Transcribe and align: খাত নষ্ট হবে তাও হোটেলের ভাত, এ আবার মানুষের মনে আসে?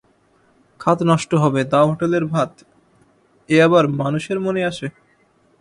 খাত 0.79 0.99
নষ্ট 1.03 1.31
হবে 1.35 1.61
তাও 1.63 1.85
হোটেলের 1.89 2.25
ভাত, 2.25 2.51
এ 3.49 3.57
আবার 3.63 3.83
মানুষের 4.01 4.37
মনে 4.39 4.61
আসে? 4.65 4.87